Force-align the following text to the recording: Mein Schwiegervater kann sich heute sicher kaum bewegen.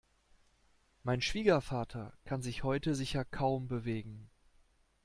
Mein 1.03 1.21
Schwiegervater 1.21 2.17
kann 2.25 2.41
sich 2.41 2.63
heute 2.63 2.95
sicher 2.95 3.23
kaum 3.23 3.67
bewegen. 3.67 4.31